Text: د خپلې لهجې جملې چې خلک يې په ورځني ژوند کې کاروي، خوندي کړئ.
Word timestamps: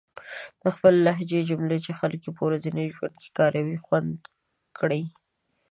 د 0.61 0.63
خپلې 0.75 0.97
لهجې 1.07 1.39
جملې 1.49 1.77
چې 1.85 1.91
خلک 1.99 2.21
يې 2.25 2.31
په 2.37 2.41
ورځني 2.47 2.85
ژوند 2.95 3.15
کې 3.21 3.29
کاروي، 3.37 3.77
خوندي 3.85 4.19
کړئ. 4.77 5.03